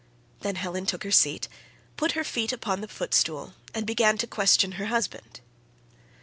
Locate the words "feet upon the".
2.23-2.87